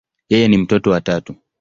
Yeye 0.29 0.47
ni 0.47 0.57
mtoto 0.57 0.89
wa 0.89 1.01
tatu. 1.01 1.35